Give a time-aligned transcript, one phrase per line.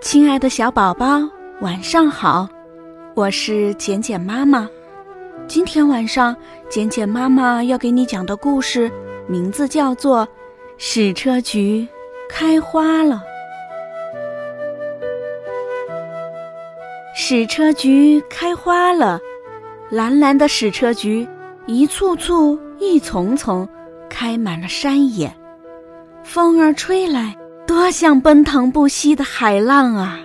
[0.00, 1.20] 亲爱的小宝宝，
[1.60, 2.48] 晚上好！
[3.14, 4.66] 我是简简妈妈。
[5.46, 6.34] 今天晚上，
[6.70, 8.90] 简简妈妈要给你讲的故事
[9.26, 10.26] 名字叫做
[10.78, 11.86] 《矢车菊
[12.30, 13.22] 开花了》。
[17.14, 19.20] 矢车菊开花了，
[19.90, 21.28] 蓝蓝的矢车菊，
[21.66, 23.68] 一簇簇，一丛丛，
[24.08, 25.30] 开满了山野。
[26.24, 27.36] 风儿吹来。
[27.70, 30.18] 多像奔腾不息的海浪啊！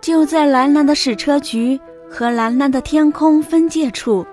[0.00, 1.78] 就在蓝蓝的矢车菊
[2.08, 4.26] 和蓝蓝的天空分界处，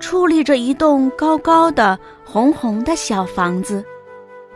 [0.00, 3.84] 矗立着一栋高高的、红红的小房子。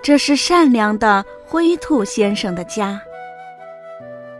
[0.02, 3.00] 这是善良的灰兔先生的家。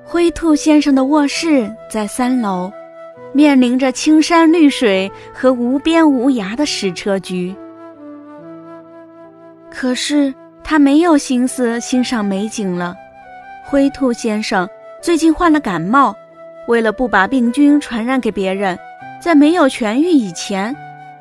[0.02, 2.68] 灰兔先生的卧室在三楼，
[3.32, 7.54] 面临着青山绿水和无边无涯的矢车菊。
[9.70, 10.34] 可是。
[10.70, 12.94] 他没有心思欣赏美景了。
[13.64, 14.68] 灰兔先生
[15.00, 16.14] 最近患了感冒，
[16.66, 18.78] 为了不把病菌传染给别人，
[19.18, 20.76] 在没有痊愈以前，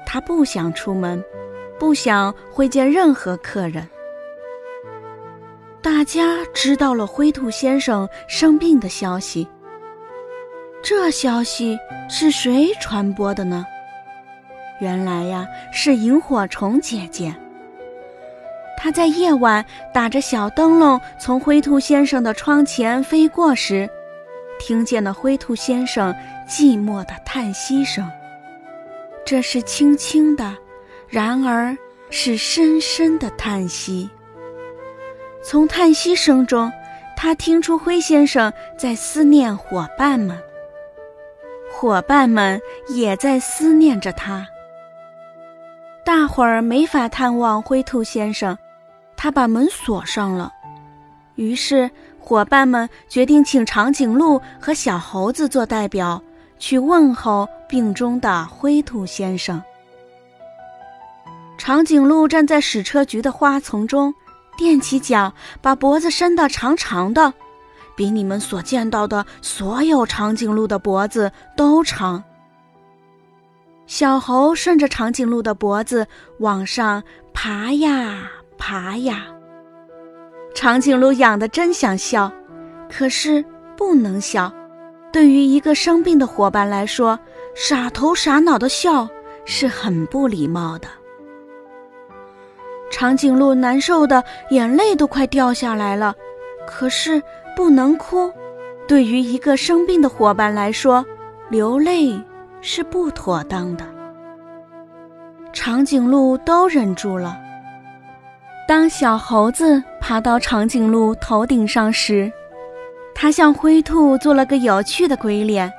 [0.06, 1.24] 他不想出门，
[1.80, 3.88] 不想会见任何客人。
[5.82, 9.48] 大家知道了灰兔先生生病的消息，
[10.84, 13.66] 这消息是谁传播的呢？
[14.82, 17.34] 原来呀，是萤火虫姐姐。
[18.78, 23.90] 他在夜晚打着小灯笼从灰兔先生的窗前飞过时，
[24.60, 26.14] 听见了灰兔先生
[26.48, 28.10] 寂寞的叹息声。
[29.26, 30.56] 这是轻轻的，
[31.10, 31.76] 然而
[32.12, 34.08] 是深深的叹息。
[35.44, 36.72] 从叹息声中，
[37.16, 40.38] 他听出灰先生在思念伙伴们，
[41.72, 44.48] 伙伴们也在思念着他。
[46.06, 48.58] 大伙儿没法探望灰兔先生。
[49.18, 50.54] 他把门锁上了，
[51.36, 51.90] 于是
[52.20, 56.22] 伙伴们决定请长颈鹿和小猴子做代表，
[56.60, 59.62] 去问候病中的灰兔先生。
[61.58, 64.14] 长颈鹿站在矢车菊的花丛中，
[64.60, 67.34] 踮起脚，把脖子伸得长长的，
[67.96, 72.24] 比你们所见到的所有长颈鹿的脖子都长。
[73.88, 76.06] 小猴顺着长颈鹿的脖子
[76.40, 77.02] 往上
[77.34, 78.30] 爬呀。
[78.58, 79.26] 爬呀！
[80.54, 82.32] 长颈鹿痒得真想笑，
[82.90, 83.44] 可是
[83.76, 84.52] 不能笑。
[85.12, 87.18] 对于一个生病的伙伴来说，
[87.56, 89.08] 傻头傻脑的笑
[89.46, 90.88] 是很不礼貌的。
[92.90, 96.16] 长颈鹿难受的眼泪都快掉下来了，
[96.68, 97.22] 可是
[97.56, 98.32] 不能哭。
[98.88, 101.06] 对于一个生病的伙伴来说，
[101.50, 102.20] 流泪
[102.62, 103.86] 是不妥当的。
[105.54, 107.38] 长颈鹿都忍住了。
[108.68, 112.30] 当小猴子爬到长颈鹿头顶上时，
[113.16, 115.72] 它向灰兔做了个有趣的鬼脸。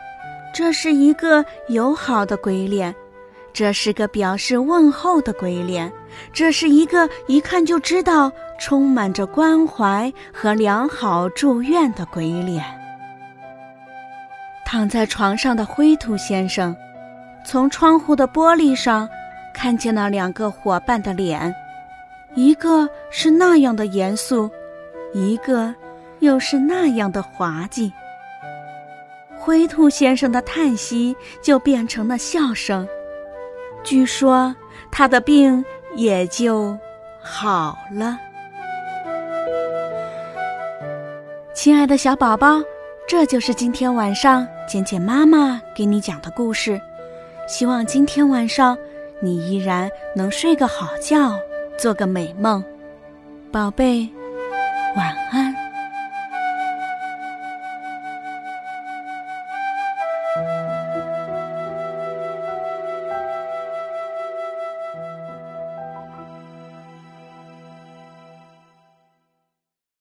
[0.55, 2.95] 这是一个友好的鬼脸，
[3.53, 5.93] 这是个表示问候的鬼脸，
[6.33, 12.65] 这是一个一看就知道充满着关怀和良好祝愿的鬼脸。
[14.65, 16.75] 躺在床上的灰兔先生，
[17.45, 19.07] 从窗户的玻璃上
[19.55, 21.55] 看见了两个伙伴的脸。
[22.39, 24.49] 一个是那样的严肃，
[25.13, 25.75] 一个
[26.21, 27.93] 又是那样的滑稽。
[29.37, 32.87] 灰兔先生的叹息就变成了笑声，
[33.83, 34.55] 据说
[34.89, 35.65] 他的病
[35.97, 36.79] 也就
[37.21, 38.17] 好了。
[41.53, 42.63] 亲爱的小宝宝，
[43.09, 46.81] 这就是今天晚上简简妈妈给你讲的故事。
[47.49, 48.79] 希望今天晚上
[49.21, 51.37] 你依然能睡个好觉。
[51.79, 52.63] 做个美梦，
[53.53, 54.09] 宝贝，
[54.97, 55.38] 晚安。